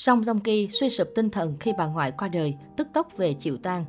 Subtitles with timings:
[0.00, 3.32] Song Joong Ki suy sụp tinh thần khi bà ngoại qua đời, tức tốc về
[3.32, 3.84] chịu tang.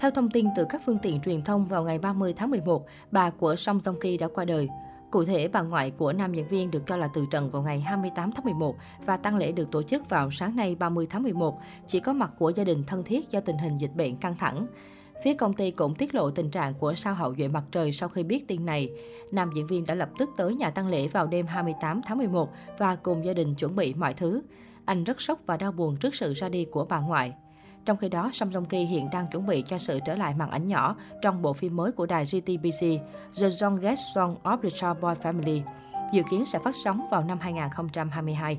[0.00, 3.30] Theo thông tin từ các phương tiện truyền thông vào ngày 30 tháng 11, bà
[3.30, 4.68] của Song Joong Ki đã qua đời.
[5.10, 7.80] Cụ thể, bà ngoại của nam diễn viên được cho là từ trần vào ngày
[7.80, 8.76] 28 tháng 11
[9.06, 12.32] và tang lễ được tổ chức vào sáng nay 30 tháng 11, chỉ có mặt
[12.38, 14.66] của gia đình thân thiết do tình hình dịch bệnh căng thẳng.
[15.24, 18.08] Phía công ty cũng tiết lộ tình trạng của sao hậu duệ mặt trời sau
[18.08, 18.90] khi biết tin này.
[19.32, 22.50] Nam diễn viên đã lập tức tới nhà tang lễ vào đêm 28 tháng 11
[22.78, 24.42] và cùng gia đình chuẩn bị mọi thứ.
[24.90, 27.32] Anh rất sốc và đau buồn trước sự ra đi của bà ngoại.
[27.84, 30.50] Trong khi đó, Song Joong Ki hiện đang chuẩn bị cho sự trở lại màn
[30.50, 32.80] ảnh nhỏ trong bộ phim mới của đài GTBC,
[33.36, 35.60] The Youngest Son of the Child Boy Family,
[36.12, 38.58] dự kiến sẽ phát sóng vào năm 2022.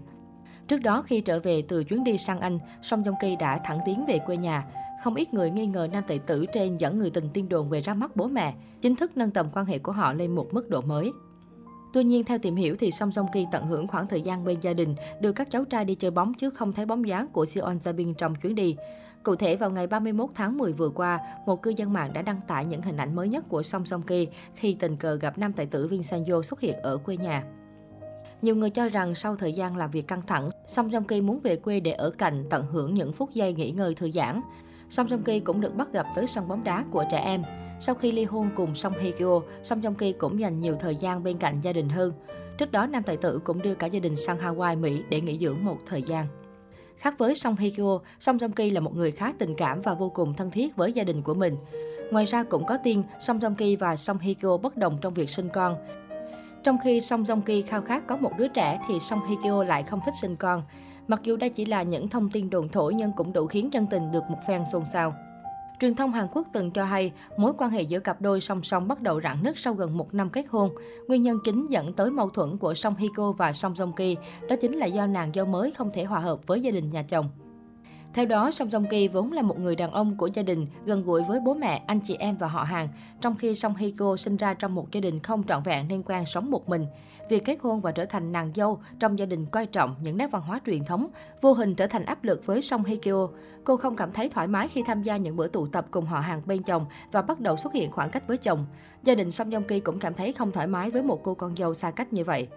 [0.68, 3.80] Trước đó, khi trở về từ chuyến đi sang Anh, Song Joong Ki đã thẳng
[3.86, 4.66] tiến về quê nhà.
[5.04, 7.82] Không ít người nghi ngờ nam tài tử trên dẫn người tình tiên đồn về
[7.82, 10.70] ra mắt bố mẹ, chính thức nâng tầm quan hệ của họ lên một mức
[10.70, 11.12] độ mới.
[11.94, 14.58] Tuy nhiên, theo tìm hiểu thì Song Joong Ki tận hưởng khoảng thời gian bên
[14.62, 17.46] gia đình, đưa các cháu trai đi chơi bóng chứ không thấy bóng dáng của
[17.46, 18.76] Seon Jabin trong chuyến đi.
[19.24, 22.40] Cụ thể, vào ngày 31 tháng 10 vừa qua, một cư dân mạng đã đăng
[22.48, 25.54] tải những hình ảnh mới nhất của Song Joong Ki khi tình cờ gặp nam
[25.54, 27.44] tài tử Vincent Yo xuất hiện ở quê nhà.
[28.42, 31.40] Nhiều người cho rằng sau thời gian làm việc căng thẳng, Song Joong Ki muốn
[31.40, 34.42] về quê để ở cạnh tận hưởng những phút giây nghỉ ngơi thư giãn.
[34.90, 37.44] Song Joong Ki cũng được bắt gặp tới sân bóng đá của trẻ em.
[37.84, 40.96] Sau khi ly hôn cùng Song Hye Kyo, Song Joong Ki cũng dành nhiều thời
[40.96, 42.14] gian bên cạnh gia đình hơn.
[42.58, 45.38] Trước đó, nam tài tử cũng đưa cả gia đình sang Hawaii, Mỹ để nghỉ
[45.38, 46.26] dưỡng một thời gian.
[46.98, 49.94] Khác với Song Hye Kyo, Song Joong Ki là một người khá tình cảm và
[49.94, 51.58] vô cùng thân thiết với gia đình của mình.
[52.12, 55.14] Ngoài ra cũng có tin Song Joong Ki và Song Hye Kyo bất đồng trong
[55.14, 55.76] việc sinh con.
[56.64, 59.64] Trong khi Song Joong Ki khao khát có một đứa trẻ thì Song Hye Kyo
[59.64, 60.64] lại không thích sinh con.
[61.08, 63.88] Mặc dù đây chỉ là những thông tin đồn thổi nhưng cũng đủ khiến chân
[63.88, 65.14] tình được một phen xôn xao.
[65.82, 68.88] Truyền thông Hàn Quốc từng cho hay mối quan hệ giữa cặp đôi song song
[68.88, 70.76] bắt đầu rạn nứt sau gần một năm kết hôn.
[71.08, 74.18] Nguyên nhân chính dẫn tới mâu thuẫn của Song Hye Kyo và Song Jong Ki,
[74.50, 77.04] đó chính là do nàng dâu mới không thể hòa hợp với gia đình nhà
[77.04, 77.30] chồng.
[78.14, 81.02] Theo đó, Song Joong Ki vốn là một người đàn ông của gia đình, gần
[81.02, 82.88] gũi với bố mẹ, anh chị em và họ hàng,
[83.22, 86.04] trong khi Song Hye Kyo sinh ra trong một gia đình không trọn vẹn nên
[86.04, 86.86] quen sống một mình.
[87.30, 90.28] Việc kết hôn và trở thành nàng dâu trong gia đình coi trọng những nét
[90.32, 91.08] văn hóa truyền thống,
[91.42, 93.28] vô hình trở thành áp lực với Song Hye Kyo.
[93.64, 96.20] Cô không cảm thấy thoải mái khi tham gia những bữa tụ tập cùng họ
[96.20, 98.66] hàng bên chồng và bắt đầu xuất hiện khoảng cách với chồng.
[99.04, 101.56] Gia đình Song Joong Ki cũng cảm thấy không thoải mái với một cô con
[101.56, 102.48] dâu xa cách như vậy.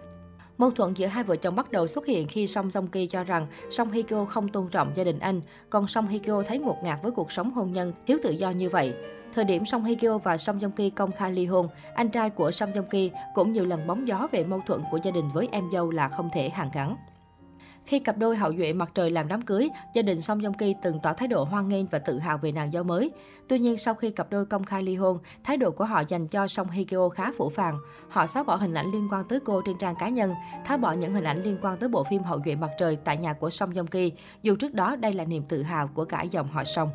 [0.57, 3.23] Mâu thuẫn giữa hai vợ chồng bắt đầu xuất hiện khi Song Song Ki cho
[3.23, 6.59] rằng Song Hye Kyo không tôn trọng gia đình anh, còn Song Hye Kyo thấy
[6.59, 8.93] ngột ngạt với cuộc sống hôn nhân, thiếu tự do như vậy.
[9.33, 12.29] Thời điểm Song Hye Kyo và Song Joong Ki công khai ly hôn, anh trai
[12.29, 15.29] của Song Joong Ki cũng nhiều lần bóng gió về mâu thuẫn của gia đình
[15.33, 16.95] với em dâu là không thể hàn gắn.
[17.85, 20.75] Khi cặp đôi hậu duệ mặt trời làm đám cưới, gia đình Song Joong Ki
[20.81, 23.11] từng tỏ thái độ hoan nghênh và tự hào về nàng dâu mới.
[23.47, 26.27] Tuy nhiên, sau khi cặp đôi công khai ly hôn, thái độ của họ dành
[26.27, 27.77] cho Song Hye Kyo khá phủ phàng.
[28.09, 30.33] Họ xóa bỏ hình ảnh liên quan tới cô trên trang cá nhân,
[30.65, 33.17] tháo bỏ những hình ảnh liên quan tới bộ phim hậu duệ mặt trời tại
[33.17, 36.21] nhà của Song Joong Ki, dù trước đó đây là niềm tự hào của cả
[36.21, 36.89] dòng họ Song.